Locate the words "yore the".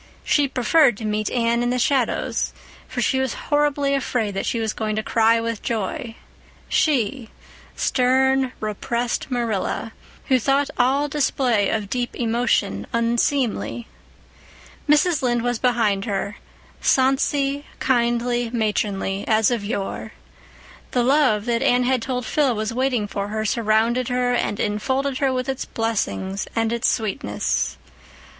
19.63-21.03